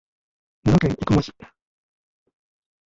[0.63, 1.31] 奈良県生駒市